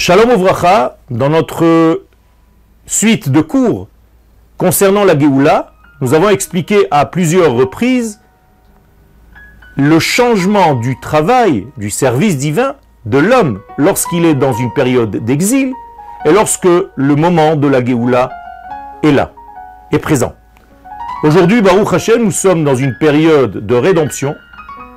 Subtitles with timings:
[0.00, 2.04] Shalom Ouvracha, dans notre
[2.86, 3.86] suite de cours
[4.56, 8.18] concernant la Géoula, nous avons expliqué à plusieurs reprises
[9.76, 15.74] le changement du travail, du service divin de l'homme lorsqu'il est dans une période d'exil
[16.24, 18.30] et lorsque le moment de la Géoula
[19.02, 19.32] est là,
[19.92, 20.32] est présent.
[21.24, 24.34] Aujourd'hui, Baruch Hashem, nous sommes dans une période de rédemption.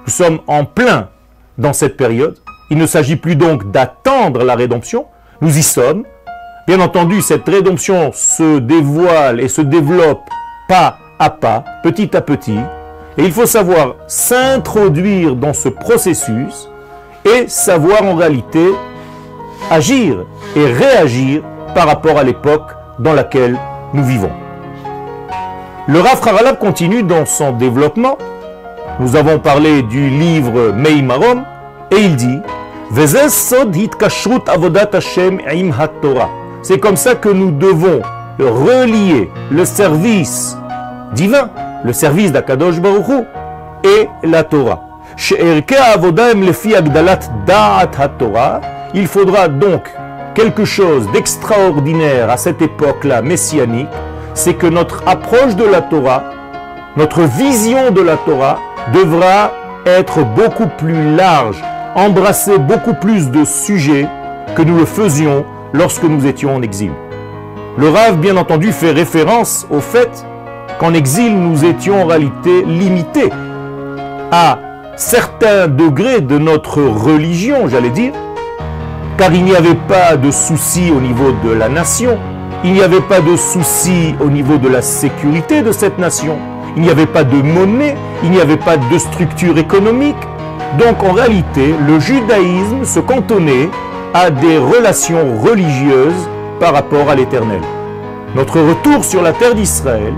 [0.06, 1.10] Nous sommes en plein
[1.58, 2.38] dans cette période.
[2.70, 5.05] Il ne s'agit plus donc d'attendre la rédemption.
[5.41, 6.04] Nous y sommes.
[6.67, 10.30] Bien entendu, cette rédemption se dévoile et se développe
[10.68, 12.57] pas à pas, petit à petit.
[13.18, 16.70] Et il faut savoir s'introduire dans ce processus
[17.26, 18.66] et savoir en réalité
[19.70, 21.43] agir et réagir
[21.76, 23.57] par rapport à l'époque dans laquelle
[23.93, 24.32] nous vivons.
[25.88, 28.18] Le Rav Haralab continue dans son développement.
[28.99, 31.43] Nous avons parlé du livre Meimarom
[31.91, 32.40] et il dit
[36.62, 38.02] C'est comme ça que nous devons
[38.38, 40.55] relier le service
[41.16, 41.50] divin,
[41.84, 43.26] le service d'Akadosh Baruch
[43.84, 44.84] et la Torah.
[48.94, 49.91] Il faudra donc
[50.35, 53.90] quelque chose d'extraordinaire à cette époque-là messianique,
[54.35, 56.26] c'est que notre approche de la Torah,
[56.96, 58.60] notre vision de la Torah
[58.94, 59.52] devra
[59.88, 61.63] être beaucoup plus large,
[61.96, 64.08] embrasser beaucoup plus de sujets
[64.56, 66.91] que nous le faisions lorsque nous étions en exil.
[67.78, 70.25] Le Rav, bien entendu, fait référence au fait
[70.80, 73.30] qu'en exil, nous étions en réalité limités
[74.31, 74.59] à
[74.96, 78.13] certains degrés de notre religion, j'allais dire,
[79.18, 82.18] car il n'y avait pas de souci au niveau de la nation,
[82.63, 86.38] il n'y avait pas de souci au niveau de la sécurité de cette nation,
[86.75, 90.16] il n'y avait pas de monnaie, il n'y avait pas de structure économique.
[90.79, 93.69] Donc en réalité, le judaïsme se cantonnait
[94.13, 96.29] à des relations religieuses
[96.59, 97.62] par rapport à l'éternel.
[98.35, 100.13] Notre retour sur la terre d'Israël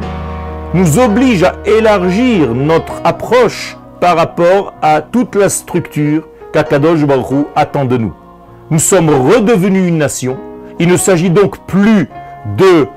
[0.74, 6.24] nous oblige à élargir notre approche par rapport à toute la structure
[6.54, 8.14] qu'Akadosh Baruch attend de nous
[8.72, 10.38] nous sommes redevenus une nation.
[10.80, 12.10] Il ne s'agit donc plus
[12.58, 12.88] de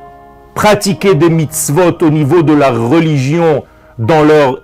[0.54, 3.64] pratiquer des mitzvot au niveau de la religion
[3.98, 4.60] dans leur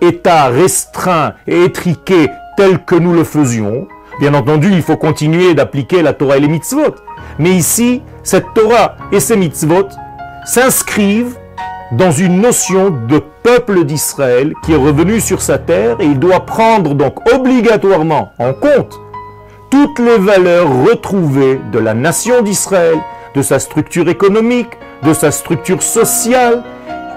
[0.00, 3.86] état restreint et étriqué tel que nous le faisions.
[4.20, 6.94] Bien entendu, il faut continuer d'appliquer la Torah et les mitzvot.
[7.38, 9.88] Mais ici, cette Torah et ces mitzvot
[10.44, 11.36] s'inscrivent
[11.92, 16.44] dans une notion de peuple d'Israël qui est revenu sur sa terre et il doit
[16.44, 18.98] prendre donc obligatoirement en compte
[19.70, 22.98] toutes les valeurs retrouvées de la nation d'Israël,
[23.34, 24.70] de sa structure économique,
[25.02, 26.62] de sa structure sociale,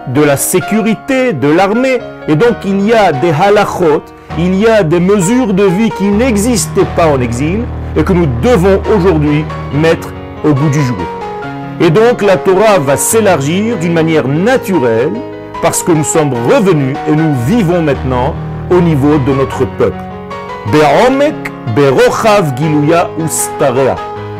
[0.08, 2.00] de la sécurité, de l'armée.
[2.28, 4.04] Et donc il y a des halachot,
[4.38, 7.62] il y a des mesures de vie qui n'existaient pas en exil
[7.96, 10.14] et que nous devons aujourd'hui mettre
[10.44, 10.98] au bout du jour.
[11.80, 15.14] Et donc la Torah va s'élargir d'une manière naturelle
[15.62, 18.36] parce que nous sommes revenus et nous vivons maintenant
[18.70, 19.98] au niveau de notre peuple.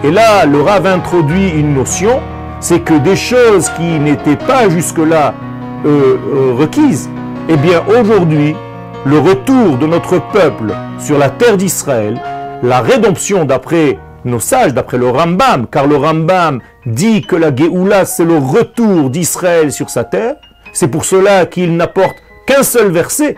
[0.04, 2.20] Et là, le Rav introduit une notion,
[2.60, 5.34] c'est que des choses qui n'étaient pas jusque-là
[5.86, 6.68] euh, euh,
[7.50, 8.56] eh bien aujourd'hui,
[9.06, 12.22] le retour de notre peuple sur la terre d'Israël,
[12.64, 18.06] la rédemption d'après nos sages, d'après le Rambam, car le Rambam dit que la Géoula,
[18.06, 20.36] c'est le retour d'Israël sur sa terre,
[20.74, 22.16] c'est pour cela qu'il n'apporte
[22.46, 23.36] qu'un seul verset,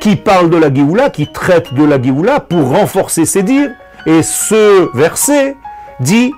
[0.00, 3.70] qui parle de la Géoula, qui traite de la Géoula pour renforcer ses dires.
[4.06, 5.56] Et ce verset
[6.00, 6.32] dit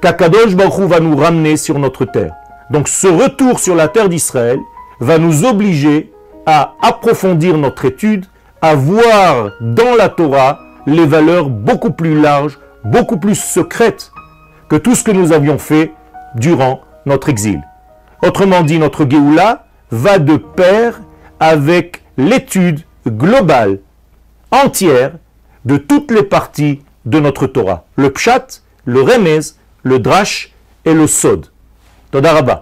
[0.00, 2.32] qu'Akadosh Baruch va nous ramener sur notre terre.
[2.70, 4.58] Donc ce retour sur la terre d'Israël
[5.00, 6.12] va nous obliger
[6.46, 8.26] à approfondir notre étude,
[8.60, 14.12] à voir dans la Torah les valeurs beaucoup plus larges, beaucoup plus secrètes
[14.68, 15.92] que tout ce que nous avions fait
[16.34, 17.60] durant notre exil.
[18.22, 21.00] Autrement dit, notre Géoula va de pair
[21.40, 23.80] avec l'étude globale,
[24.50, 25.12] entière,
[25.64, 27.84] de toutes les parties de notre Torah.
[27.96, 29.40] Le pshat, le remez,
[29.82, 30.52] le drash
[30.84, 31.46] et le sod.
[32.12, 32.54] תודה רבה.